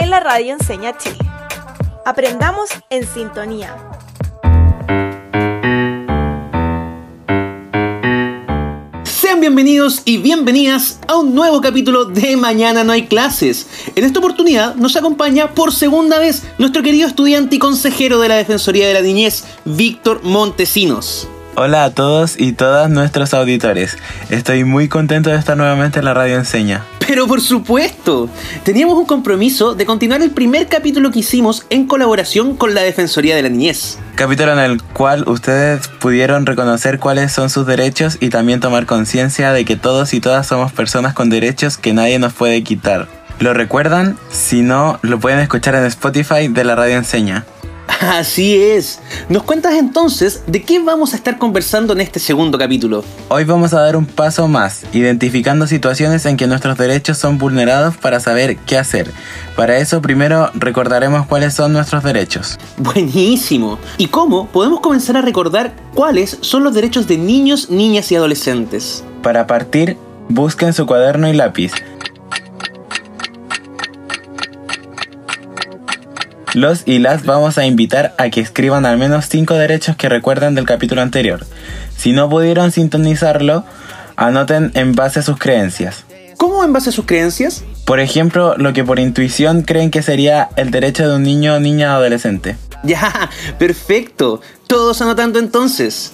[0.00, 1.18] En la radio Enseña Chile.
[2.04, 3.76] Aprendamos en sintonía.
[9.02, 13.66] Sean bienvenidos y bienvenidas a un nuevo capítulo de Mañana no hay clases.
[13.96, 18.36] En esta oportunidad nos acompaña por segunda vez nuestro querido estudiante y consejero de la
[18.36, 21.26] Defensoría de la Niñez, Víctor Montesinos.
[21.60, 23.98] Hola a todos y todas nuestros auditores.
[24.30, 26.84] Estoy muy contento de estar nuevamente en la radio Enseña.
[27.04, 28.30] Pero por supuesto,
[28.62, 33.34] teníamos un compromiso de continuar el primer capítulo que hicimos en colaboración con la Defensoría
[33.34, 33.98] de la Niñez.
[34.14, 39.50] Capítulo en el cual ustedes pudieron reconocer cuáles son sus derechos y también tomar conciencia
[39.50, 43.08] de que todos y todas somos personas con derechos que nadie nos puede quitar.
[43.40, 44.16] ¿Lo recuerdan?
[44.30, 47.44] Si no, lo pueden escuchar en Spotify de la radio Enseña.
[48.00, 49.00] Así es.
[49.28, 53.04] ¿Nos cuentas entonces de qué vamos a estar conversando en este segundo capítulo?
[53.28, 57.96] Hoy vamos a dar un paso más, identificando situaciones en que nuestros derechos son vulnerados
[57.96, 59.10] para saber qué hacer.
[59.56, 62.58] Para eso primero recordaremos cuáles son nuestros derechos.
[62.76, 63.78] Buenísimo.
[63.96, 69.02] ¿Y cómo podemos comenzar a recordar cuáles son los derechos de niños, niñas y adolescentes?
[69.22, 69.96] Para partir,
[70.28, 71.72] busquen su cuaderno y lápiz.
[76.54, 80.54] Los y las vamos a invitar a que escriban al menos 5 derechos que recuerden
[80.54, 81.44] del capítulo anterior.
[81.96, 83.64] Si no pudieron sintonizarlo,
[84.16, 86.04] anoten en base a sus creencias.
[86.38, 87.64] ¿Cómo en base a sus creencias?
[87.84, 91.94] Por ejemplo, lo que por intuición creen que sería el derecho de un niño, niña
[91.94, 92.56] o adolescente.
[92.82, 94.40] Ya, perfecto.
[94.66, 96.12] Todos anotando entonces.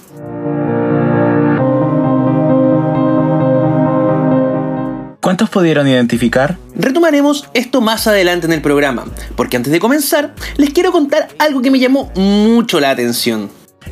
[5.35, 6.57] ¿Cuántos pudieron identificar?
[6.77, 9.03] Retomaremos esto más adelante en el programa,
[9.35, 13.49] porque antes de comenzar, les quiero contar algo que me llamó mucho la atención.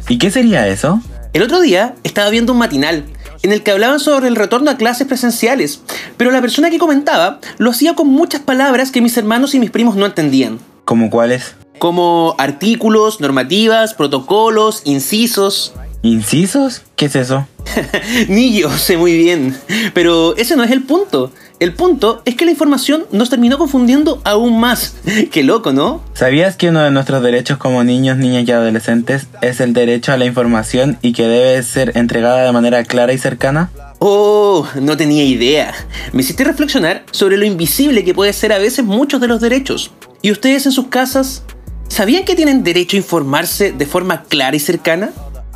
[0.07, 1.01] ¿Y qué sería eso?
[1.33, 3.03] El otro día estaba viendo un matinal
[3.41, 5.81] en el que hablaban sobre el retorno a clases presenciales,
[6.15, 9.69] pero la persona que comentaba lo hacía con muchas palabras que mis hermanos y mis
[9.69, 10.59] primos no entendían.
[10.85, 11.55] ¿Cómo cuáles?
[11.77, 15.73] Como artículos, normativas, protocolos, incisos.
[16.03, 16.83] ¿Incisos?
[16.95, 17.45] ¿Qué es eso?
[18.27, 19.55] Ni yo sé muy bien,
[19.93, 21.31] pero ese no es el punto.
[21.59, 24.95] El punto es que la información nos terminó confundiendo aún más.
[25.31, 26.01] Qué loco, ¿no?
[26.13, 30.17] ¿Sabías que uno de nuestros derechos como niños, niñas y adolescentes es el derecho a
[30.17, 33.69] la información y que debe ser entregada de manera clara y cercana?
[33.99, 35.73] Oh, no tenía idea.
[36.11, 39.91] Me hiciste reflexionar sobre lo invisible que puede ser a veces muchos de los derechos.
[40.21, 41.43] ¿Y ustedes en sus casas?
[41.87, 45.11] ¿Sabían que tienen derecho a informarse de forma clara y cercana?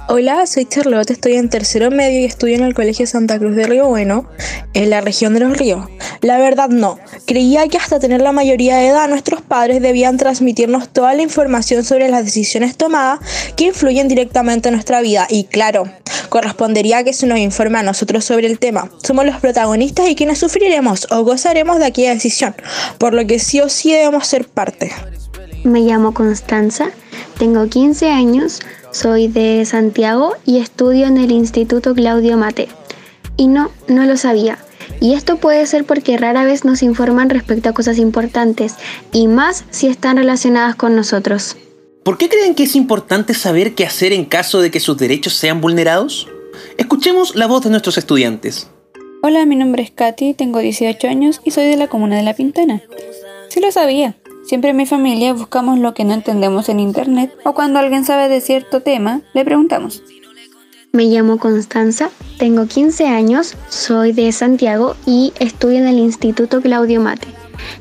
[0.09, 3.67] Hola, soy Charlotte, estoy en tercero medio y estudio en el Colegio Santa Cruz de
[3.67, 4.25] Río Bueno,
[4.73, 5.85] en la región de los ríos.
[6.21, 10.87] La verdad no, creía que hasta tener la mayoría de edad nuestros padres debían transmitirnos
[10.87, 13.19] toda la información sobre las decisiones tomadas
[13.57, 15.83] que influyen directamente en nuestra vida y claro,
[16.29, 18.89] correspondería que se nos informe a nosotros sobre el tema.
[19.03, 22.55] Somos los protagonistas y quienes sufriremos o gozaremos de aquella decisión,
[22.97, 24.89] por lo que sí o sí debemos ser parte.
[25.65, 26.91] Me llamo Constanza,
[27.37, 32.69] tengo 15 años, soy de Santiago y estudio en el Instituto Claudio Mate.
[33.35, 34.57] Y no, no lo sabía.
[34.99, 38.75] Y esto puede ser porque rara vez nos informan respecto a cosas importantes,
[39.11, 41.55] y más si están relacionadas con nosotros.
[42.03, 45.33] ¿Por qué creen que es importante saber qué hacer en caso de que sus derechos
[45.33, 46.27] sean vulnerados?
[46.77, 48.69] Escuchemos la voz de nuestros estudiantes.
[49.21, 52.33] Hola, mi nombre es Katy, tengo 18 años y soy de la comuna de La
[52.33, 52.81] Pintana.
[53.49, 54.15] Sí lo sabía.
[54.47, 58.29] Siempre en mi familia buscamos lo que no entendemos en internet o cuando alguien sabe
[58.29, 60.03] de cierto tema, le preguntamos.
[60.93, 67.01] Me llamo Constanza, tengo 15 años, soy de Santiago y estudio en el Instituto Claudio
[67.01, 67.27] Mate.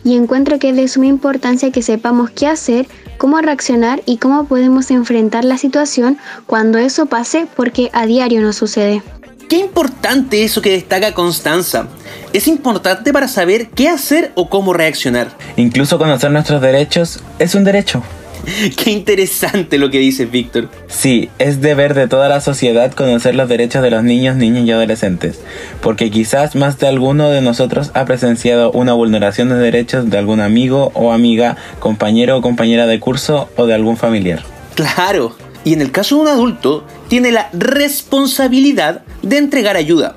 [0.03, 4.47] Y encuentro que es de suma importancia que sepamos qué hacer, cómo reaccionar y cómo
[4.47, 9.05] podemos enfrentar la situación cuando eso pase porque a diario nos sucede.
[9.49, 11.87] Qué importante eso que destaca Constanza.
[12.33, 15.29] Es importante para saber qué hacer o cómo reaccionar.
[15.57, 18.03] Incluso conocer nuestros derechos es un derecho.
[18.77, 20.69] Qué interesante lo que dices, Víctor.
[20.89, 24.73] Sí, es deber de toda la sociedad conocer los derechos de los niños, niñas y
[24.73, 25.41] adolescentes,
[25.81, 30.41] porque quizás más de alguno de nosotros ha presenciado una vulneración de derechos de algún
[30.41, 34.43] amigo o amiga, compañero o compañera de curso o de algún familiar.
[34.75, 35.35] Claro,
[35.67, 40.15] y en el caso de un adulto, tiene la responsabilidad de entregar ayuda.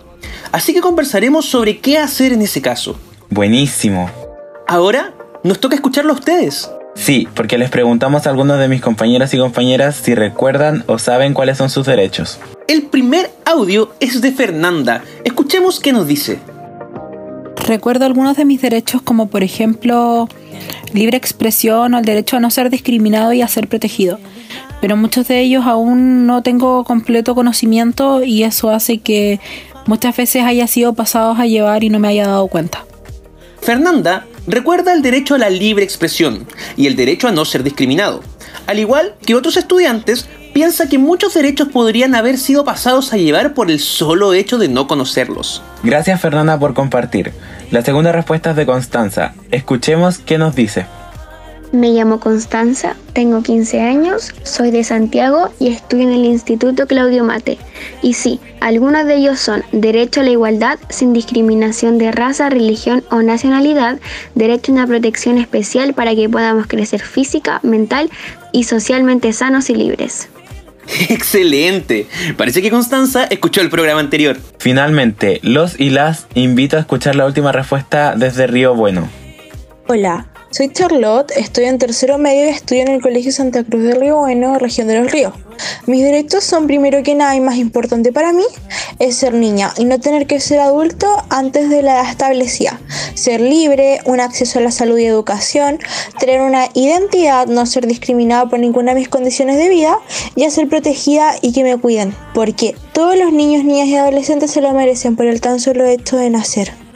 [0.52, 3.00] Así que conversaremos sobre qué hacer en ese caso.
[3.32, 4.12] Buenísimo.
[4.68, 5.12] Ahora
[5.44, 6.70] nos toca escucharlo a ustedes.
[6.94, 11.34] Sí, porque les preguntamos a algunos de mis compañeros y compañeras si recuerdan o saben
[11.34, 12.40] cuáles son sus derechos.
[12.68, 15.04] El primer audio es de Fernanda.
[15.24, 16.40] Escuchemos qué nos dice.
[17.56, 20.30] Recuerdo algunos de mis derechos como por ejemplo
[20.94, 24.20] libre expresión o el derecho a no ser discriminado y a ser protegido.
[24.82, 29.40] Pero muchos de ellos aún no tengo completo conocimiento y eso hace que
[29.86, 32.86] muchas veces haya sido pasados a llevar y no me haya dado cuenta.
[33.62, 36.48] Fernanda recuerda el derecho a la libre expresión
[36.78, 38.22] y el derecho a no ser discriminado.
[38.68, 43.54] Al igual que otros estudiantes, piensa que muchos derechos podrían haber sido pasados a llevar
[43.54, 45.62] por el solo hecho de no conocerlos.
[45.84, 47.34] Gracias Fernanda por compartir.
[47.72, 49.34] La segunda respuesta es de Constanza.
[49.52, 50.86] Escuchemos qué nos dice.
[51.72, 57.24] Me llamo Constanza, tengo 15 años, soy de Santiago y estudio en el Instituto Claudio
[57.24, 57.60] Mate.
[58.02, 63.04] Y sí, algunos de ellos son derecho a la igualdad sin discriminación de raza, religión
[63.12, 64.00] o nacionalidad,
[64.34, 68.10] derecho a una protección especial para que podamos crecer física, mental
[68.52, 70.28] y socialmente sanos y libres.
[71.10, 72.08] Excelente.
[72.36, 74.38] Parece que Constanza escuchó el programa anterior.
[74.58, 79.08] Finalmente, los y las invito a escuchar la última respuesta desde Río Bueno.
[79.88, 83.96] Hola, soy Charlotte, estoy en tercero medio y estudio en el Colegio Santa Cruz de
[83.96, 85.34] Río Bueno, región de los ríos.
[85.86, 88.44] Mis derechos son primero que nada y más importante para mí
[88.98, 92.80] es ser niña y no tener que ser adulto antes de la edad establecida.
[93.14, 95.80] Ser libre, un acceso a la salud y educación,
[96.20, 100.00] tener una identidad, no ser discriminada por ninguna de mis condiciones de vida
[100.36, 102.16] y ser protegida y que me cuiden.
[102.34, 106.18] Porque todos los niños, niñas y adolescentes se lo merecen por el tan solo hecho
[106.18, 106.89] de nacer.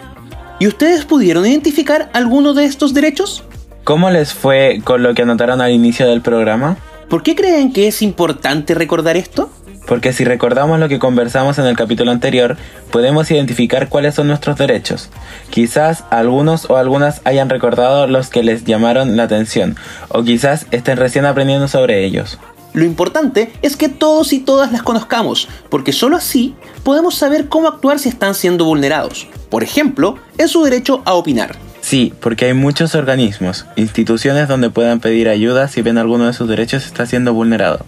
[0.64, 3.44] ¿Y ustedes pudieron identificar alguno de estos derechos?
[3.84, 6.78] ¿Cómo les fue con lo que anotaron al inicio del programa?
[7.10, 9.52] ¿Por qué creen que es importante recordar esto?
[9.86, 12.56] Porque si recordamos lo que conversamos en el capítulo anterior,
[12.94, 15.10] podemos identificar cuáles son nuestros derechos.
[15.50, 19.76] Quizás algunos o algunas hayan recordado los que les llamaron la atención,
[20.08, 22.40] o quizás estén recién aprendiendo sobre ellos.
[22.74, 27.68] Lo importante es que todos y todas las conozcamos, porque solo así podemos saber cómo
[27.68, 29.28] actuar si están siendo vulnerados.
[29.50, 31.56] Por ejemplo, en su derecho a opinar.
[31.82, 36.48] Sí, porque hay muchos organismos, instituciones donde puedan pedir ayuda si ven alguno de sus
[36.48, 37.86] derechos está siendo vulnerado.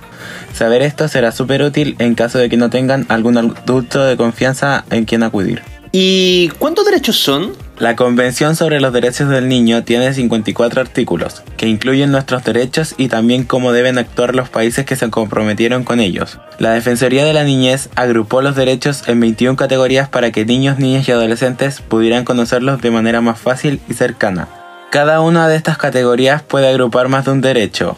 [0.54, 4.84] Saber esto será súper útil en caso de que no tengan algún adulto de confianza
[4.92, 5.62] en quien acudir.
[5.94, 7.54] ¿Y cuántos derechos son?
[7.78, 13.10] La Convención sobre los Derechos del Niño tiene 54 artículos, que incluyen nuestros derechos y
[13.10, 16.40] también cómo deben actuar los países que se comprometieron con ellos.
[16.58, 21.06] La Defensoría de la Niñez agrupó los derechos en 21 categorías para que niños, niñas
[21.10, 24.48] y adolescentes pudieran conocerlos de manera más fácil y cercana.
[24.90, 27.98] Cada una de estas categorías puede agrupar más de un derecho.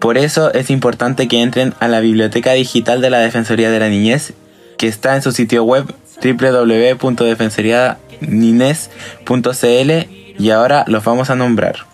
[0.00, 3.88] Por eso es importante que entren a la biblioteca digital de la Defensoría de la
[3.88, 4.34] Niñez,
[4.76, 5.86] que está en su sitio web
[6.22, 7.98] www.defensoriada
[8.28, 9.90] nines.cl
[10.38, 11.86] y ahora los vamos a nombrar.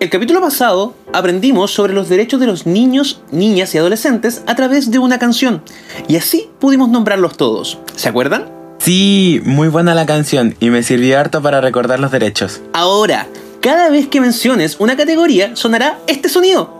[0.00, 4.90] El capítulo pasado aprendimos sobre los derechos de los niños, niñas y adolescentes a través
[4.90, 5.62] de una canción
[6.08, 7.78] y así pudimos nombrarlos todos.
[7.96, 8.48] ¿Se acuerdan?
[8.78, 12.62] Sí, muy buena la canción y me sirvió harto para recordar los derechos.
[12.72, 13.26] Ahora,
[13.60, 16.79] cada vez que menciones una categoría sonará este sonido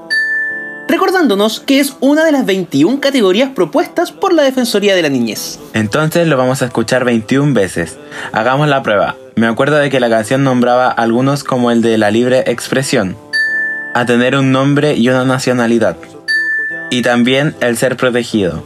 [0.90, 5.58] recordándonos que es una de las 21 categorías propuestas por la Defensoría de la Niñez.
[5.72, 7.96] Entonces lo vamos a escuchar 21 veces.
[8.32, 9.16] Hagamos la prueba.
[9.36, 13.16] Me acuerdo de que la canción nombraba algunos como el de la libre expresión,
[13.94, 15.96] a tener un nombre y una nacionalidad,
[16.90, 18.64] y también el ser protegido.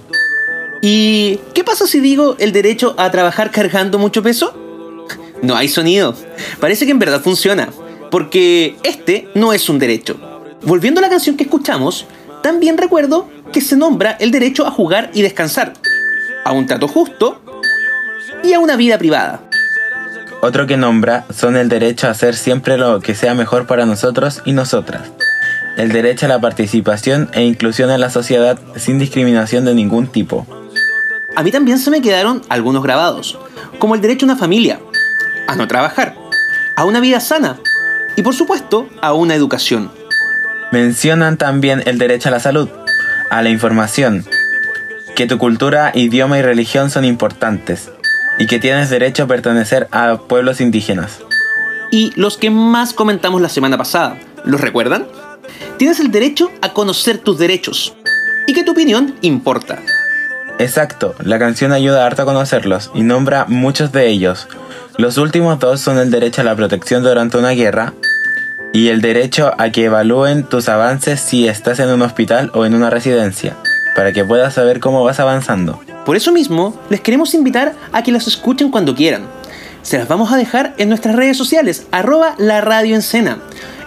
[0.80, 4.58] ¿Y qué pasa si digo el derecho a trabajar cargando mucho peso?
[5.42, 6.14] No hay sonido.
[6.58, 7.68] Parece que en verdad funciona,
[8.10, 10.18] porque este no es un derecho,
[10.66, 12.06] Volviendo a la canción que escuchamos,
[12.44, 15.72] también recuerdo que se nombra el derecho a jugar y descansar,
[16.44, 17.40] a un trato justo
[18.42, 19.40] y a una vida privada.
[20.42, 24.42] Otro que nombra son el derecho a hacer siempre lo que sea mejor para nosotros
[24.44, 25.10] y nosotras.
[25.78, 30.46] El derecho a la participación e inclusión en la sociedad sin discriminación de ningún tipo.
[31.36, 33.38] A mí también se me quedaron algunos grabados,
[33.78, 34.80] como el derecho a una familia,
[35.46, 36.14] a no trabajar,
[36.76, 37.58] a una vida sana
[38.16, 40.03] y por supuesto a una educación.
[40.74, 42.68] Mencionan también el derecho a la salud,
[43.30, 44.24] a la información,
[45.14, 47.92] que tu cultura, idioma y religión son importantes,
[48.40, 51.20] y que tienes derecho a pertenecer a pueblos indígenas.
[51.92, 55.06] Y los que más comentamos la semana pasada, ¿los recuerdan?
[55.76, 57.94] Tienes el derecho a conocer tus derechos,
[58.48, 59.78] y que tu opinión importa.
[60.58, 64.48] Exacto, la canción ayuda harto a conocerlos y nombra muchos de ellos.
[64.98, 67.92] Los últimos dos son el derecho a la protección durante una guerra
[68.74, 72.74] y el derecho a que evalúen tus avances si estás en un hospital o en
[72.74, 73.56] una residencia,
[73.94, 75.80] para que puedas saber cómo vas avanzando.
[76.04, 79.26] Por eso mismo, les queremos invitar a que las escuchen cuando quieran.
[79.82, 82.98] Se las vamos a dejar en nuestras redes sociales, arroba la radio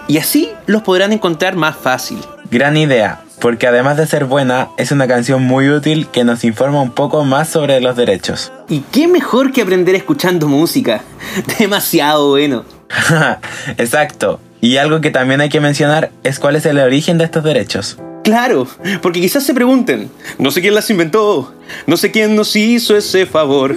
[0.08, 2.18] y así los podrán encontrar más fácil.
[2.50, 6.80] Gran idea, porque además de ser buena, es una canción muy útil que nos informa
[6.80, 8.50] un poco más sobre los derechos.
[8.70, 11.02] ¿Y qué mejor que aprender escuchando música?
[11.58, 12.64] Demasiado bueno.
[13.76, 14.40] Exacto.
[14.60, 17.98] Y algo que también hay que mencionar es cuál es el origen de estos derechos.
[18.24, 18.66] Claro,
[19.00, 21.54] porque quizás se pregunten, no sé quién las inventó,
[21.86, 23.76] no sé quién nos hizo ese favor.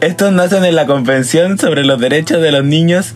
[0.00, 3.14] Estos nacen en la Convención sobre los Derechos de los Niños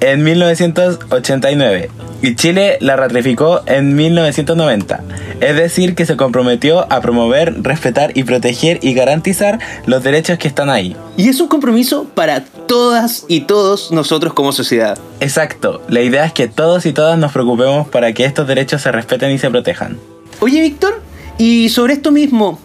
[0.00, 1.90] en 1989
[2.22, 5.02] y Chile la ratificó en 1990.
[5.40, 10.48] Es decir, que se comprometió a promover, respetar y proteger y garantizar los derechos que
[10.48, 10.96] están ahí.
[11.16, 14.98] Y es un compromiso para todas y todos nosotros como sociedad.
[15.20, 18.92] Exacto, la idea es que todos y todas nos preocupemos para que estos derechos se
[18.92, 19.98] respeten y se protejan.
[20.40, 21.02] Oye, Víctor,
[21.38, 22.58] y sobre esto mismo,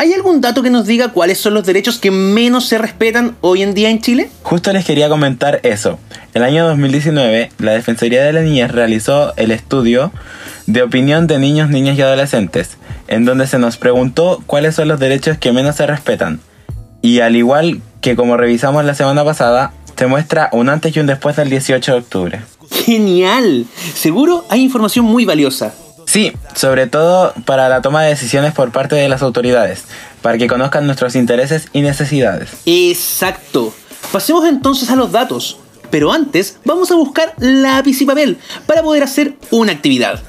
[0.00, 3.60] ¿Hay algún dato que nos diga cuáles son los derechos que menos se respetan hoy
[3.60, 4.30] en día en Chile?
[4.42, 5.98] Justo les quería comentar eso.
[6.32, 10.10] El año 2019, la Defensoría de la Niñez realizó el estudio
[10.64, 12.78] de opinión de niños, niñas y adolescentes,
[13.08, 16.40] en donde se nos preguntó cuáles son los derechos que menos se respetan.
[17.02, 21.08] Y al igual que como revisamos la semana pasada, se muestra un antes y un
[21.08, 22.40] después del 18 de octubre.
[22.86, 23.66] ¡Genial!
[23.92, 25.74] Seguro hay información muy valiosa.
[26.10, 29.84] Sí, sobre todo para la toma de decisiones por parte de las autoridades,
[30.22, 32.50] para que conozcan nuestros intereses y necesidades.
[32.66, 33.72] Exacto.
[34.10, 35.58] Pasemos entonces a los datos.
[35.88, 40.20] Pero antes vamos a buscar lápiz y papel para poder hacer una actividad.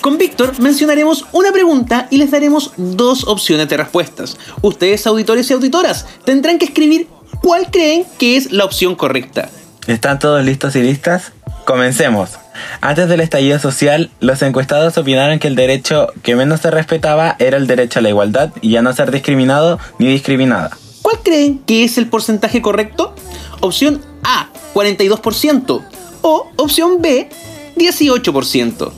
[0.00, 4.36] Con Víctor mencionaremos una pregunta y les daremos dos opciones de respuestas.
[4.60, 7.08] Ustedes, auditores y auditoras, tendrán que escribir
[7.42, 9.48] cuál creen que es la opción correcta.
[9.88, 11.32] ¿Están todos listos y listas?
[11.64, 12.38] Comencemos.
[12.80, 17.56] Antes del estallido social, los encuestados opinaron que el derecho que menos se respetaba era
[17.56, 20.76] el derecho a la igualdad y a no ser discriminado ni discriminada.
[21.02, 23.14] ¿Cuál creen que es el porcentaje correcto?
[23.60, 25.84] Opción A, 42%.
[26.22, 27.28] O opción B,
[27.76, 28.92] 18%.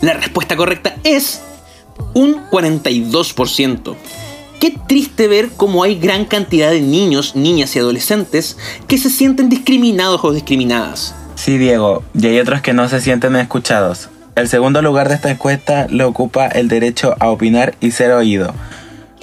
[0.00, 1.42] La respuesta correcta es
[2.14, 3.96] un 42%.
[4.62, 9.48] Qué triste ver cómo hay gran cantidad de niños, niñas y adolescentes que se sienten
[9.48, 11.16] discriminados o discriminadas.
[11.34, 14.08] Sí, Diego, y hay otros que no se sienten escuchados.
[14.36, 18.54] El segundo lugar de esta encuesta lo ocupa el derecho a opinar y ser oído.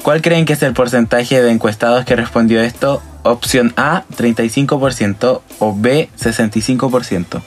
[0.04, 3.02] ¿Cuál creen que es el porcentaje de encuestados que respondió esto?
[3.24, 7.42] Opción A, 35% o B, 65%.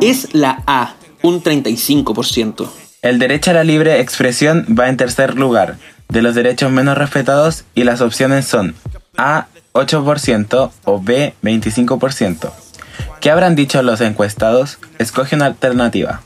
[0.00, 0.94] Es la A,
[1.26, 2.68] un 35%.
[3.02, 5.76] El derecho a la libre expresión va en tercer lugar,
[6.08, 8.74] de los derechos menos respetados y las opciones son
[9.16, 12.50] A 8% o B 25%.
[13.20, 14.78] ¿Qué habrán dicho los encuestados?
[14.98, 16.22] Escoge una alternativa.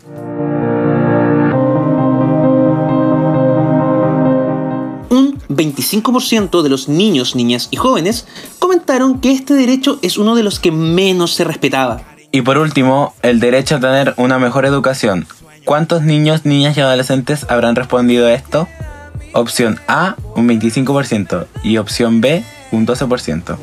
[5.09, 8.27] Un 25% de los niños, niñas y jóvenes
[8.59, 12.03] comentaron que este derecho es uno de los que menos se respetaba.
[12.33, 15.27] Y por último, el derecho a tener una mejor educación.
[15.65, 18.69] ¿Cuántos niños, niñas y adolescentes habrán respondido a esto?
[19.33, 23.57] Opción A, un 25% y opción B, un 12%.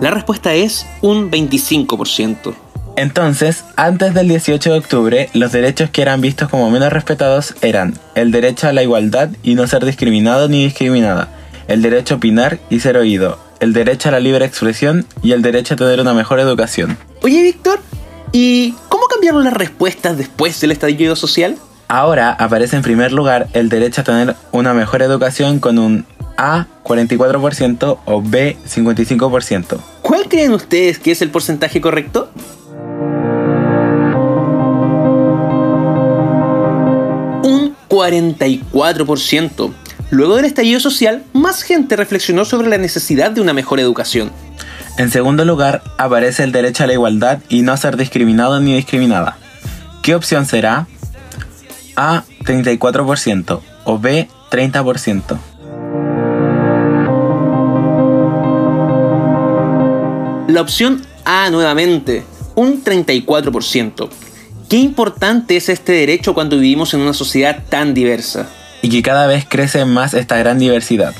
[0.00, 2.54] La respuesta es un 25%.
[2.96, 7.94] Entonces, antes del 18 de octubre, los derechos que eran vistos como menos respetados eran
[8.14, 11.28] el derecho a la igualdad y no ser discriminado ni discriminada,
[11.68, 15.42] el derecho a opinar y ser oído, el derecho a la libre expresión y el
[15.42, 16.96] derecho a tener una mejor educación.
[17.22, 17.80] Oye, Víctor,
[18.32, 21.56] ¿y cómo cambiaron las respuestas después del estallido social?
[21.88, 26.06] Ahora aparece en primer lugar el derecho a tener una mejor educación con un
[26.36, 29.78] A 44% o B 55%.
[30.02, 32.30] ¿Cuál creen ustedes que es el porcentaje correcto?
[37.42, 39.72] Un 44%.
[40.14, 44.30] Luego del estallido social, más gente reflexionó sobre la necesidad de una mejor educación.
[44.96, 49.38] En segundo lugar, aparece el derecho a la igualdad y no ser discriminado ni discriminada.
[50.04, 50.86] ¿Qué opción será?
[51.96, 55.38] A 34% o B 30%.
[60.46, 62.22] La opción A nuevamente,
[62.54, 64.08] un 34%.
[64.68, 68.48] Qué importante es este derecho cuando vivimos en una sociedad tan diversa.
[68.84, 71.14] Y que cada vez crece más esta gran diversidad.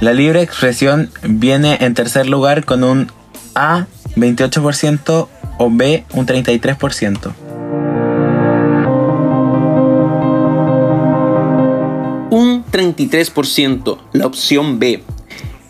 [0.00, 3.12] La libre expresión viene en tercer lugar con un
[3.54, 7.34] A 28% o B un 33%.
[12.30, 15.04] Un 33%, la opción B.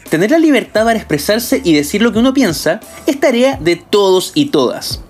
[0.08, 4.30] Tener la libertad para expresarse y decir lo que uno piensa es tarea de todos
[4.36, 5.00] y todas.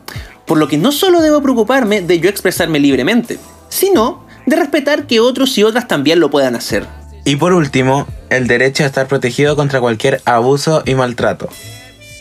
[0.46, 3.38] por lo que no solo debo preocuparme de yo expresarme libremente,
[3.68, 6.86] sino de respetar que otros y otras también lo puedan hacer.
[7.24, 11.48] Y por último, el derecho a estar protegido contra cualquier abuso y maltrato.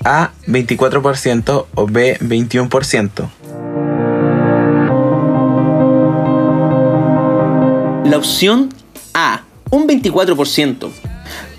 [0.06, 3.30] A 24% o B 21%.
[8.06, 8.70] La opción
[9.14, 11.13] A, un 24%.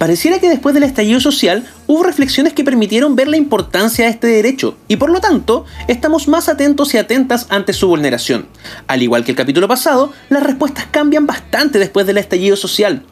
[0.04, 4.26] Pareciera que después del estallido social hubo reflexiones que permitieron ver la importancia de este
[4.26, 8.46] derecho y por lo tanto estamos más atentos y atentas ante su vulneración.
[8.87, 13.02] Al igual que el capítulo pasado, las respuestas cambian bastante después del estallido social.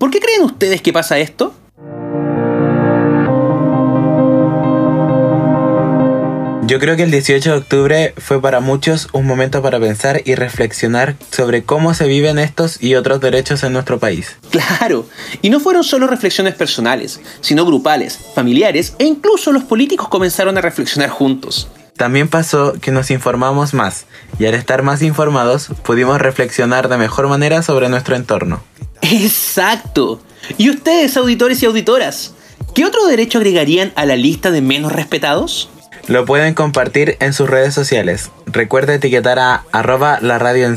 [0.00, 1.54] ¿Por qué creen ustedes que pasa esto?
[6.66, 10.34] Yo creo que el 18 de octubre fue para muchos un momento para pensar y
[10.34, 14.36] reflexionar sobre cómo se viven estos y otros derechos en nuestro país.
[14.50, 15.06] Claro,
[15.42, 20.60] y no fueron solo reflexiones personales, sino grupales, familiares e incluso los políticos comenzaron a
[20.60, 21.68] reflexionar juntos.
[21.96, 24.06] También pasó que nos informamos más
[24.40, 28.60] y al estar más informados pudimos reflexionar de mejor manera sobre nuestro entorno.
[29.02, 30.20] Exacto.
[30.58, 32.34] ¿Y ustedes, auditores y auditoras?
[32.74, 35.70] ¿Qué otro derecho agregarían a la lista de menos respetados?
[36.08, 38.30] Lo pueden compartir en sus redes sociales.
[38.46, 40.76] Recuerda etiquetar a arroba la radio en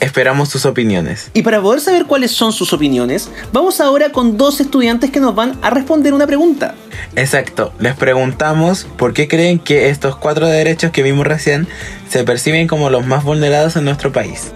[0.00, 1.30] Esperamos sus opiniones.
[1.34, 5.34] Y para poder saber cuáles son sus opiniones, vamos ahora con dos estudiantes que nos
[5.34, 6.74] van a responder una pregunta.
[7.16, 11.68] Exacto, les preguntamos por qué creen que estos cuatro derechos que vimos recién
[12.08, 14.52] se perciben como los más vulnerados en nuestro país.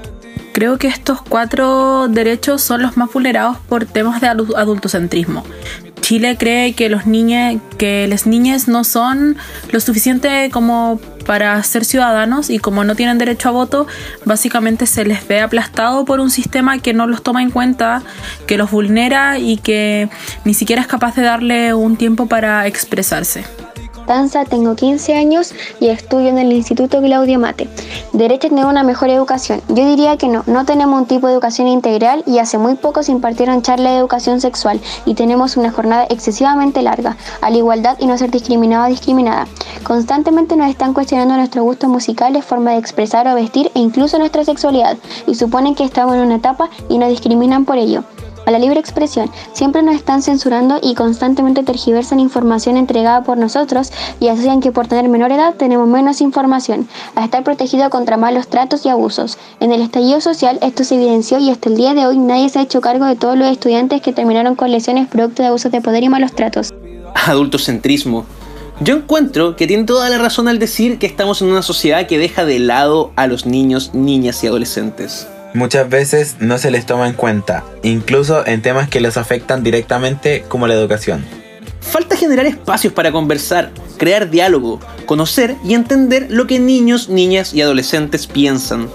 [0.52, 5.44] Creo que estos cuatro derechos son los más vulnerados por temas de adultocentrismo.
[6.06, 7.02] Chile cree que los
[7.78, 9.36] que las niñas no son
[9.72, 13.88] lo suficiente como para ser ciudadanos y como no tienen derecho a voto,
[14.24, 18.04] básicamente se les ve aplastado por un sistema que no los toma en cuenta,
[18.46, 20.08] que los vulnera y que
[20.44, 23.44] ni siquiera es capaz de darle un tiempo para expresarse
[24.48, 27.68] tengo 15 años y estudio en el Instituto Claudio Mate.
[28.12, 29.60] Derecho a tener una mejor educación.
[29.68, 33.02] Yo diría que no, no tenemos un tipo de educación integral y hace muy poco
[33.02, 37.96] se impartieron charlas de educación sexual y tenemos una jornada excesivamente larga, a la igualdad
[37.98, 39.48] y no ser discriminado o discriminada.
[39.82, 44.44] Constantemente nos están cuestionando nuestros gustos musicales, forma de expresar o vestir e incluso nuestra
[44.44, 48.04] sexualidad y suponen que estamos en una etapa y nos discriminan por ello
[48.46, 49.30] a la libre expresión.
[49.52, 54.86] Siempre nos están censurando y constantemente tergiversan información entregada por nosotros y asocian que por
[54.86, 59.36] tener menor edad tenemos menos información, a estar protegido contra malos tratos y abusos.
[59.60, 62.60] En el estallido social esto se evidenció y hasta el día de hoy nadie se
[62.60, 65.80] ha hecho cargo de todos los estudiantes que terminaron con lesiones producto de abusos de
[65.80, 66.72] poder y malos tratos.
[67.26, 68.24] Adultocentrismo.
[68.80, 72.18] Yo encuentro que tiene toda la razón al decir que estamos en una sociedad que
[72.18, 77.08] deja de lado a los niños, niñas y adolescentes muchas veces no se les toma
[77.08, 81.24] en cuenta, incluso en temas que les afectan directamente como la educación.
[81.80, 87.62] Falta generar espacios para conversar, crear diálogo, conocer y entender lo que niños, niñas y
[87.62, 88.88] adolescentes piensan.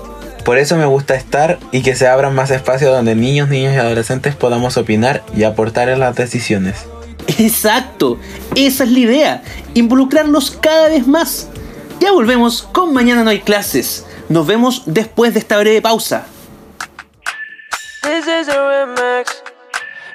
[0.46, 3.78] Por eso me gusta estar y que se abran más espacios donde niños, niñas y
[3.78, 6.86] adolescentes podamos opinar y aportar en las decisiones.
[7.38, 8.18] Exacto,
[8.56, 9.44] esa es la idea,
[9.74, 11.48] involucrarlos cada vez más.
[12.00, 14.06] Ya volvemos con Mañana no hay clases.
[14.28, 16.26] Nos vemos después de esta breve pausa.
[18.04, 19.44] This is a remix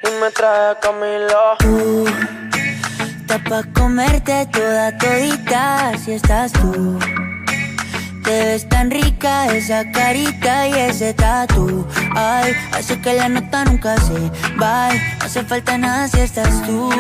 [0.02, 1.56] y me trae Camilo.
[1.60, 2.04] Tú,
[3.20, 6.98] está pa' comerte toda todita si estás tú.
[8.24, 11.86] Te ves tan rica esa carita y ese tatu.
[12.16, 14.88] Ay, hace que la nota nunca se va.
[14.92, 16.90] No hace falta nada si estás tú.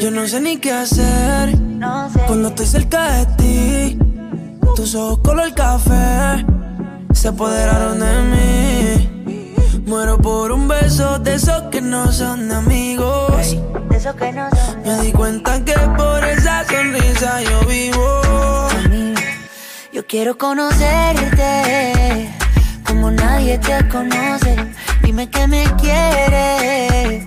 [0.00, 1.50] Yo no sé ni qué hacer
[2.26, 3.98] cuando estoy cerca de ti.
[4.74, 6.44] Tus ojos color café
[7.18, 9.82] se apoderaron de mí.
[9.86, 13.56] Muero por un beso de esos que no son amigos.
[13.90, 18.20] de esos que no son Me di cuenta que por esa sonrisa yo vivo.
[19.92, 22.30] Yo quiero conocerte
[22.86, 24.54] como nadie te conoce.
[25.02, 27.26] Dime que me quieres,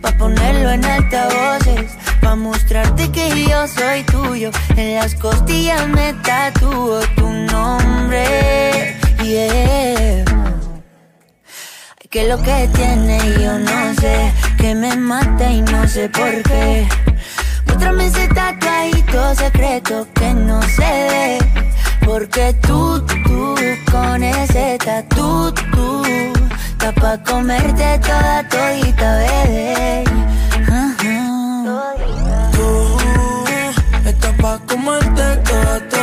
[0.00, 1.90] pa' ponerlo en altavoces.
[2.20, 4.52] Pa' mostrarte que yo soy tuyo.
[4.76, 10.24] En las costillas me tatúo tu nombre yeah.
[12.10, 16.86] Que lo que tiene yo no sé, que me mata y no sé por qué.
[17.66, 21.38] Muéstrame ese tatuajito secreto que no se ve.
[22.04, 23.54] Porque tú, tú,
[23.90, 26.02] con ese tatu, tú,
[26.72, 30.04] está pa' comerte toda todita, bebé.
[32.52, 32.98] Tú,
[34.04, 36.01] estás pa' comerte toda todita,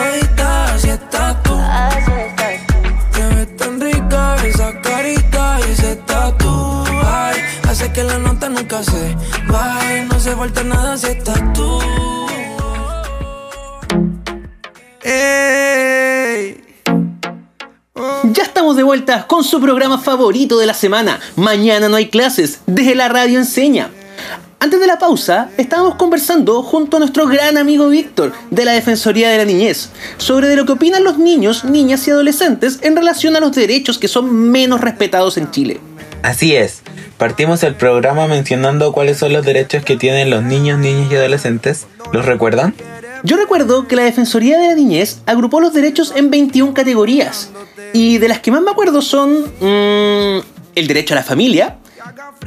[18.34, 21.22] Ya estamos de vuelta con su programa favorito de la semana.
[21.38, 23.90] Mañana no hay clases, desde la radio enseña.
[24.60, 29.30] Antes de la pausa, estábamos conversando junto a nuestro gran amigo Víctor de la Defensoría
[29.30, 33.38] de la Niñez sobre de lo que opinan los niños, niñas y adolescentes en relación
[33.38, 35.80] a los derechos que son menos respetados en Chile.
[36.24, 36.82] Así es.
[37.18, 41.88] Partimos el programa mencionando cuáles son los derechos que tienen los niños, niñas y adolescentes.
[42.12, 42.74] ¿Los recuerdan?
[43.24, 47.52] Yo recuerdo que la Defensoría de la Niñez agrupó los derechos en 21 categorías.
[47.94, 50.42] Y de las que más me acuerdo son mm,
[50.76, 51.78] el derecho a la familia,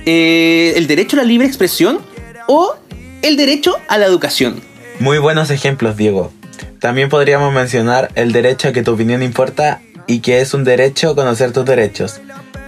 [0.06, 2.00] eh, el derecho a la libre expresión
[2.46, 2.74] o
[3.22, 4.60] el derecho a la educación.
[4.98, 6.32] Muy buenos ejemplos, Diego.
[6.80, 11.14] También podríamos mencionar el derecho a que tu opinión importa y que es un derecho
[11.14, 12.20] conocer tus derechos.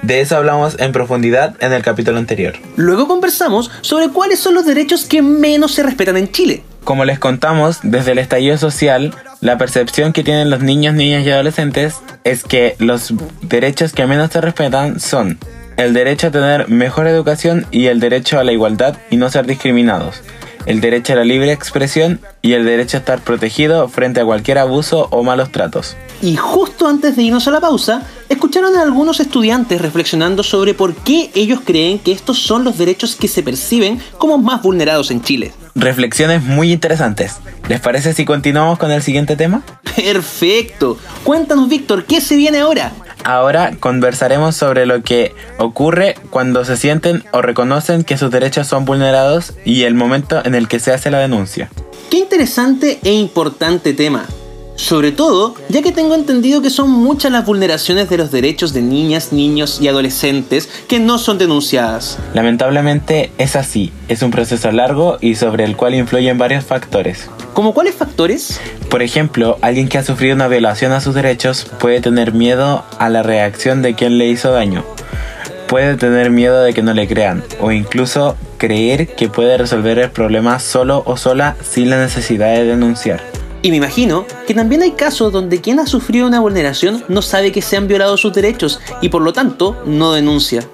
[0.04, 2.52] De eso hablamos en profundidad en el capítulo anterior.
[2.76, 6.62] Luego conversamos sobre cuáles son los derechos que menos se respetan en Chile.
[6.84, 11.30] Como les contamos, desde el estallido social, la percepción que tienen los niños, niñas y
[11.30, 15.38] adolescentes es que los derechos que menos se respetan son
[15.78, 19.46] el derecho a tener mejor educación y el derecho a la igualdad y no ser
[19.46, 20.20] discriminados,
[20.66, 24.58] el derecho a la libre expresión y el derecho a estar protegido frente a cualquier
[24.58, 25.96] abuso o malos tratos.
[26.24, 30.94] Y justo antes de irnos a la pausa, escucharon a algunos estudiantes reflexionando sobre por
[30.94, 35.20] qué ellos creen que estos son los derechos que se perciben como más vulnerados en
[35.20, 35.52] Chile.
[35.74, 37.40] Reflexiones muy interesantes.
[37.68, 39.60] ¿Les parece si continuamos con el siguiente tema?
[39.96, 40.96] Perfecto.
[41.24, 42.92] Cuéntanos, Víctor, ¿qué se viene ahora?
[43.22, 48.86] Ahora conversaremos sobre lo que ocurre cuando se sienten o reconocen que sus derechos son
[48.86, 51.68] vulnerados y el momento en el que se hace la denuncia.
[52.10, 54.24] Qué interesante e importante tema.
[54.76, 58.82] Sobre todo, ya que tengo entendido que son muchas las vulneraciones de los derechos de
[58.82, 62.18] niñas, niños y adolescentes que no son denunciadas.
[62.34, 67.30] Lamentablemente es así, es un proceso largo y sobre el cual influyen varios factores.
[67.52, 68.60] ¿Cómo cuáles factores?
[68.90, 73.08] Por ejemplo, alguien que ha sufrido una violación a sus derechos puede tener miedo a
[73.08, 74.84] la reacción de quien le hizo daño.
[75.68, 80.10] Puede tener miedo de que no le crean o incluso creer que puede resolver el
[80.10, 83.43] problema solo o sola sin la necesidad de denunciar.
[83.64, 87.50] Y me imagino que también hay casos donde quien ha sufrido una vulneración no sabe
[87.50, 90.68] que se han violado sus derechos y por lo tanto no denuncia.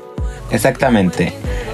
[0.50, 1.32] Exactamente.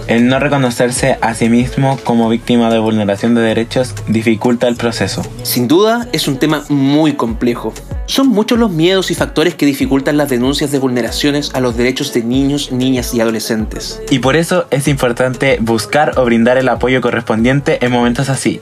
[0.09, 5.23] El no reconocerse a sí mismo como víctima de vulneración de derechos dificulta el proceso.
[5.43, 7.73] Sin duda es un tema muy complejo.
[8.07, 12.13] Son muchos los miedos y factores que dificultan las denuncias de vulneraciones a los derechos
[12.13, 14.01] de niños, niñas y adolescentes.
[14.11, 18.61] Y por eso es importante buscar o brindar el apoyo correspondiente en momentos así.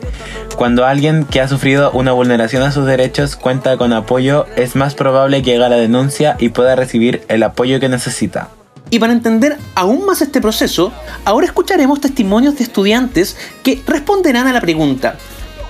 [0.57, 4.95] Cuando alguien que ha sufrido una vulneración a sus derechos cuenta con apoyo, es más
[4.95, 8.49] probable que haga la denuncia y pueda recibir el apoyo que necesita.
[8.89, 10.91] Y para entender aún más este proceso,
[11.27, 15.17] ahora escucharemos testimonios de estudiantes que responderán a la pregunta,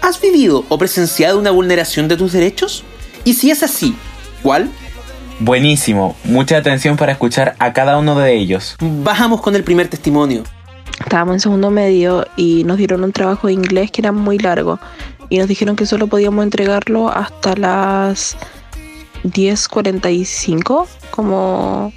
[0.01, 2.85] ¿has vivido o presenciado una vulneración de tus derechos?
[3.25, 3.97] Y si es así,
[4.43, 4.71] ¿cuál?
[5.41, 8.77] Buenísimo, mucha atención para escuchar a cada uno de ellos.
[8.81, 10.45] Bajamos con el primer testimonio.
[11.01, 14.79] Estábamos en segundo medio y nos dieron un trabajo de inglés que era muy largo
[15.29, 18.37] y nos dijeron que solo podíamos entregarlo hasta las
[19.25, 21.93] 10.45, como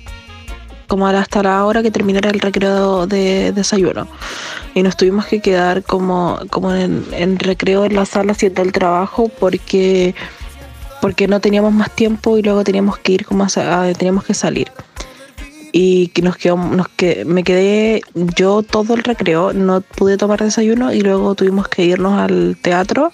[0.87, 4.07] como hasta la hora que terminara el recreo de desayuno.
[4.73, 9.29] Y nos tuvimos que quedar como, como en, recreo en la sala haciendo el trabajo
[9.39, 10.15] porque,
[11.01, 14.71] porque no teníamos más tiempo y luego teníamos que ir como a, teníamos que salir.
[15.71, 20.41] Y que nos quedó, nos que me quedé yo todo el recreo, no pude tomar
[20.41, 23.12] desayuno y luego tuvimos que irnos al teatro.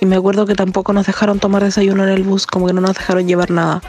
[0.00, 2.80] Y me acuerdo que tampoco nos dejaron tomar desayuno en el bus, como que no
[2.80, 3.82] nos dejaron llevar nada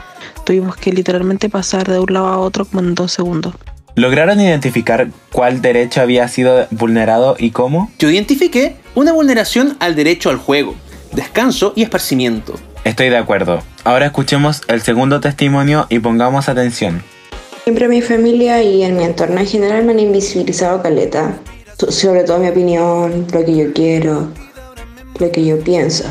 [0.44, 3.54] tuvimos que literalmente pasar de un lado a otro como en dos segundos.
[3.94, 7.90] ¿Lograron identificar cuál derecho había sido vulnerado y cómo?
[7.98, 10.74] Yo identifiqué una vulneración al derecho al juego,
[11.12, 12.54] descanso y esparcimiento.
[12.84, 13.62] Estoy de acuerdo.
[13.84, 17.02] Ahora escuchemos el segundo testimonio y pongamos atención.
[17.62, 21.38] Siempre mi familia y en mi entorno en general me han invisibilizado caleta,
[21.88, 24.32] sobre todo mi opinión, lo que yo quiero,
[25.20, 26.04] lo que yo pienso.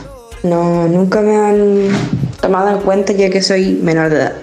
[0.44, 1.90] No, nunca me han
[2.40, 4.34] tomado en cuenta ya que soy menor de edad.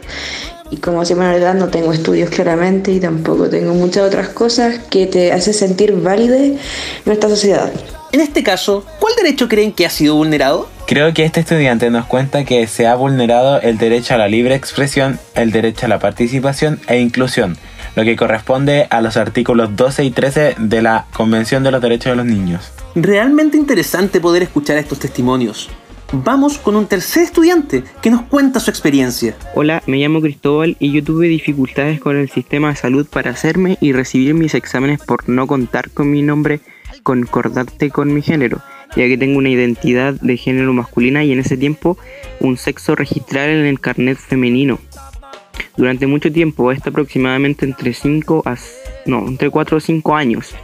[0.71, 4.29] Y como soy menor de edad no tengo estudios claramente y tampoco tengo muchas otras
[4.29, 6.59] cosas que te hacen sentir válida en
[7.07, 7.73] nuestra sociedad.
[8.13, 10.69] En este caso, ¿cuál derecho creen que ha sido vulnerado?
[10.87, 14.55] Creo que este estudiante nos cuenta que se ha vulnerado el derecho a la libre
[14.55, 17.59] expresión, el derecho a la participación e inclusión,
[17.97, 22.13] lo que corresponde a los artículos 12 y 13 de la Convención de los Derechos
[22.13, 22.73] de los Niños.
[22.95, 25.69] Realmente interesante poder escuchar estos testimonios
[26.12, 29.37] vamos con un tercer estudiante que nos cuenta su experiencia.
[29.55, 33.77] Hola, me llamo Cristóbal y yo tuve dificultades con el sistema de salud para hacerme
[33.81, 36.61] y recibir mis exámenes por no contar con mi nombre
[37.03, 38.61] concordante con mi género,
[38.97, 41.99] ya que tengo una identidad de género masculina y en ese tiempo
[42.40, 44.79] un sexo registral en el carnet femenino.
[45.77, 48.57] durante mucho tiempo, está aproximadamente entre 5 a
[49.07, 50.55] no, entre 4 o 5 años.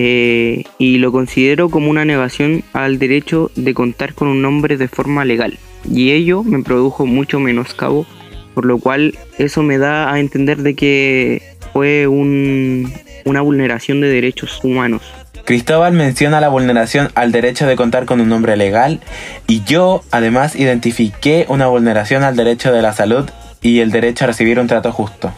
[0.00, 4.86] Eh, y lo considero como una negación al derecho de contar con un nombre de
[4.86, 5.58] forma legal.
[5.92, 8.06] Y ello me produjo mucho menoscabo,
[8.54, 12.92] por lo cual eso me da a entender de que fue un,
[13.24, 15.02] una vulneración de derechos humanos.
[15.44, 19.00] Cristóbal menciona la vulneración al derecho de contar con un nombre legal
[19.48, 23.28] y yo además identifiqué una vulneración al derecho de la salud
[23.62, 25.32] y el derecho a recibir un trato justo.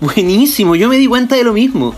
[0.00, 1.94] Buenísimo, yo me di cuenta de lo mismo.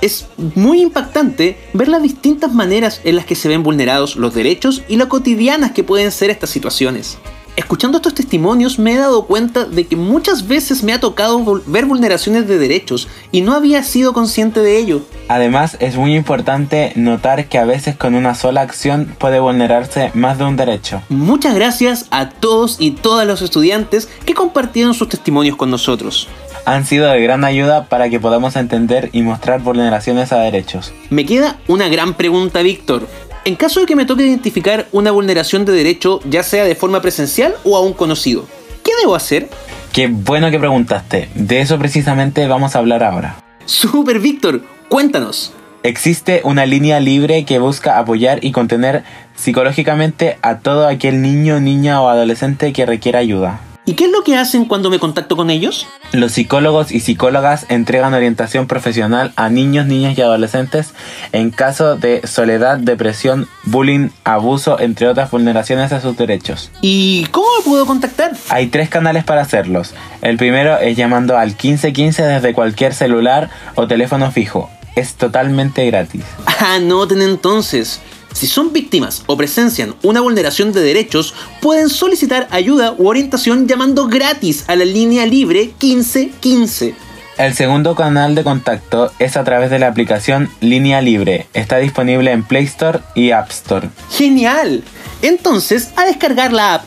[0.00, 4.82] Es muy impactante ver las distintas maneras en las que se ven vulnerados los derechos
[4.88, 7.18] y lo cotidianas que pueden ser estas situaciones.
[7.56, 11.84] Escuchando estos testimonios me he dado cuenta de que muchas veces me ha tocado ver
[11.84, 15.02] vulneraciones de derechos y no había sido consciente de ello.
[15.28, 20.38] Además es muy importante notar que a veces con una sola acción puede vulnerarse más
[20.38, 21.02] de un derecho.
[21.10, 26.28] Muchas gracias a todos y todas los estudiantes que compartieron sus testimonios con nosotros.
[26.64, 30.92] Han sido de gran ayuda para que podamos entender y mostrar vulneraciones a derechos.
[31.10, 33.06] Me queda una gran pregunta, Víctor.
[33.44, 37.00] En caso de que me toque identificar una vulneración de derecho, ya sea de forma
[37.00, 38.46] presencial o a un conocido,
[38.84, 39.48] ¿qué debo hacer?
[39.92, 41.28] Qué bueno que preguntaste.
[41.34, 43.42] De eso precisamente vamos a hablar ahora.
[43.64, 45.52] Super Víctor, cuéntanos.
[45.82, 49.02] Existe una línea libre que busca apoyar y contener
[49.34, 53.60] psicológicamente a todo aquel niño, niña o adolescente que requiera ayuda.
[53.86, 55.86] ¿Y qué es lo que hacen cuando me contacto con ellos?
[56.12, 60.92] Los psicólogos y psicólogas entregan orientación profesional a niños, niñas y adolescentes
[61.32, 66.70] en caso de soledad, depresión, bullying, abuso, entre otras vulneraciones a sus derechos.
[66.82, 68.32] ¿Y cómo me puedo contactar?
[68.50, 69.94] Hay tres canales para hacerlos.
[70.20, 74.70] El primero es llamando al 1515 desde cualquier celular o teléfono fijo.
[74.94, 76.24] Es totalmente gratis.
[76.60, 78.00] Anoten entonces.
[78.32, 84.08] Si son víctimas o presencian una vulneración de derechos, pueden solicitar ayuda u orientación llamando
[84.08, 86.94] gratis a la línea libre 1515.
[87.38, 91.46] El segundo canal de contacto es a través de la aplicación Línea Libre.
[91.54, 93.88] Está disponible en Play Store y App Store.
[94.10, 94.84] ¡Genial!
[95.22, 96.84] Entonces, a descargar la app.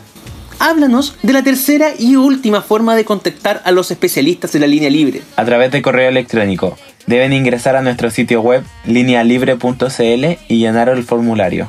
[0.59, 4.89] Háblanos de la tercera y última forma de contactar a los especialistas de la línea
[4.89, 5.23] libre.
[5.35, 6.77] A través de correo electrónico.
[7.07, 11.67] Deben ingresar a nuestro sitio web linealibre.cl y llenar el formulario.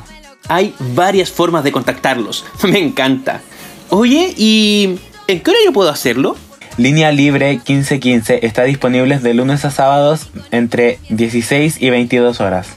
[0.49, 2.45] Hay varias formas de contactarlos.
[2.63, 3.41] Me encanta.
[3.89, 6.37] Oye, ¿y en qué hora yo puedo hacerlo?
[6.77, 12.69] Línea Libre 1515 está disponible de lunes a sábados entre 16 y 22 horas.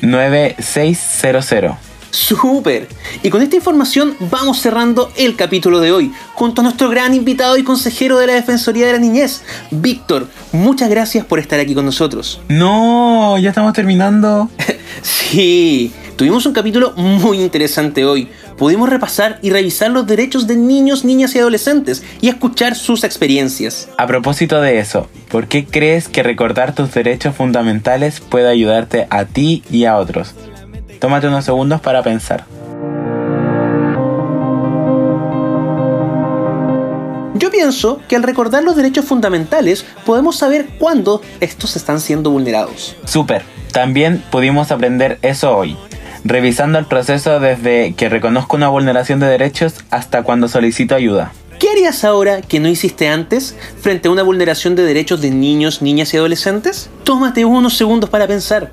[0.03, 1.91] 9600.
[2.12, 2.88] ¡Súper!
[3.22, 7.57] Y con esta información vamos cerrando el capítulo de hoy, junto a nuestro gran invitado
[7.57, 10.29] y consejero de la Defensoría de la Niñez, Víctor.
[10.53, 12.38] Muchas gracias por estar aquí con nosotros.
[12.48, 14.51] No, ya estamos terminando.
[15.03, 18.29] sí, tuvimos un capítulo muy interesante hoy.
[18.59, 23.88] Pudimos repasar y revisar los derechos de niños, niñas y adolescentes y escuchar sus experiencias.
[23.96, 29.25] A propósito de eso, ¿por qué crees que recordar tus derechos fundamentales puede ayudarte a
[29.25, 30.35] ti y a otros?
[31.02, 32.44] Tómate unos segundos para pensar.
[37.34, 42.94] Yo pienso que al recordar los derechos fundamentales podemos saber cuándo estos están siendo vulnerados.
[43.04, 43.42] Super.
[43.72, 45.76] También pudimos aprender eso hoy,
[46.22, 51.32] revisando el proceso desde que reconozco una vulneración de derechos hasta cuando solicito ayuda.
[51.58, 55.82] ¿Qué harías ahora que no hiciste antes frente a una vulneración de derechos de niños,
[55.82, 56.90] niñas y adolescentes?
[57.02, 58.70] Tómate unos segundos para pensar.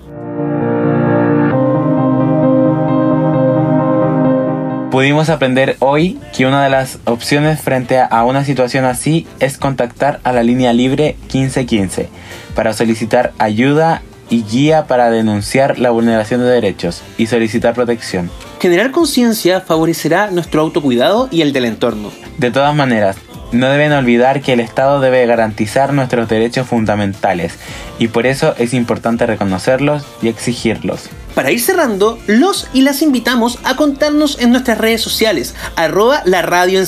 [4.92, 10.20] Pudimos aprender hoy que una de las opciones frente a una situación así es contactar
[10.24, 12.10] a la línea libre 1515
[12.56, 18.32] para solicitar ayuda y guía para denunciar la vulneración de derechos y solicitar protección.
[18.60, 22.12] Generar conciencia favorecerá nuestro autocuidado y el del entorno.
[22.40, 23.16] De todas maneras,
[23.52, 27.54] no deben olvidar que el Estado debe garantizar nuestros derechos fundamentales
[27.98, 31.10] y por eso es importante reconocerlos y exigirlos.
[31.36, 36.42] Para ir cerrando, los y las invitamos a contarnos en nuestras redes sociales, arroba la
[36.42, 36.80] radio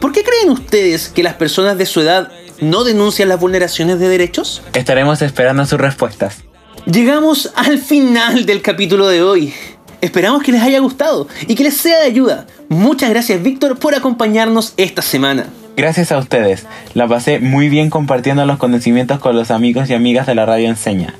[0.00, 4.08] ¿Por qué creen ustedes que las personas de su edad no denuncian las vulneraciones de
[4.08, 4.62] derechos?
[4.74, 6.44] Estaremos esperando sus respuestas.
[6.86, 9.54] Llegamos al final del capítulo de hoy.
[10.00, 12.46] Esperamos que les haya gustado y que les sea de ayuda.
[12.68, 15.46] Muchas gracias Víctor por acompañarnos esta semana.
[15.76, 16.66] Gracias a ustedes.
[16.94, 20.68] La pasé muy bien compartiendo los conocimientos con los amigos y amigas de la radio
[20.68, 21.14] enseña.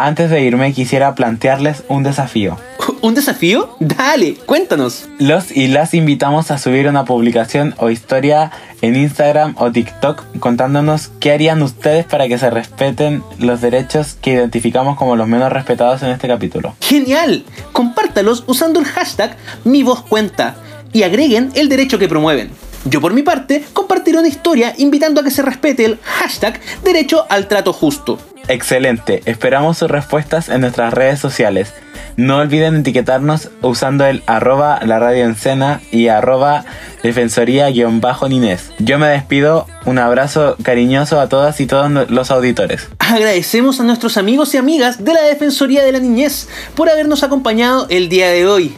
[0.00, 2.56] Antes de irme quisiera plantearles un desafío.
[3.02, 3.74] ¿Un desafío?
[3.80, 5.08] Dale, cuéntanos.
[5.18, 11.10] Los y las invitamos a subir una publicación o historia en Instagram o TikTok contándonos
[11.18, 16.00] qué harían ustedes para que se respeten los derechos que identificamos como los menos respetados
[16.04, 16.76] en este capítulo.
[16.80, 17.44] ¡Genial!
[17.72, 20.54] Compártalos usando el hashtag Mi Voz Cuenta
[20.92, 22.52] y agreguen el derecho que promueven.
[22.84, 27.26] Yo por mi parte compartiré una historia invitando a que se respete el hashtag Derecho
[27.28, 28.18] al Trato Justo.
[28.46, 31.72] Excelente, esperamos sus respuestas en nuestras redes sociales.
[32.16, 36.64] No olviden etiquetarnos usando el arroba la radio en cena y arroba
[37.02, 38.72] defensoría-ninés.
[38.80, 42.88] Yo me despido, un abrazo cariñoso a todas y todos los auditores.
[42.98, 47.86] Agradecemos a nuestros amigos y amigas de la Defensoría de la Niñez por habernos acompañado
[47.88, 48.76] el día de hoy.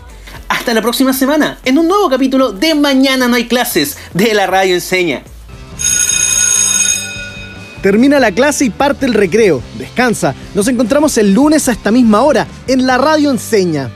[0.48, 4.46] Hasta la próxima semana en un nuevo capítulo de Mañana no hay clases de la
[4.46, 5.22] radio enseña.
[7.82, 9.62] Termina la clase y parte el recreo.
[9.78, 10.34] Descansa.
[10.54, 13.90] Nos encontramos el lunes a esta misma hora en la radio enseña.